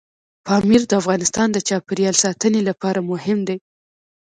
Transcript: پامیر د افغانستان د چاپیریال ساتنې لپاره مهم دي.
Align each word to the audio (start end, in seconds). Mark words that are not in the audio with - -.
پامیر 0.45 0.81
د 0.87 0.91
افغانستان 1.01 1.47
د 1.51 1.57
چاپیریال 1.67 2.15
ساتنې 2.23 2.61
لپاره 2.69 2.99
مهم 3.11 3.39
دي. 3.47 3.57